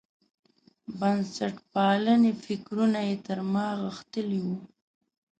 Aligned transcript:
بنسټپالنې 0.99 2.31
فکرونه 2.43 2.99
یې 3.07 3.15
تر 3.27 3.39
ما 3.53 3.67
غښتلي 3.83 4.39
وو. 4.45 4.57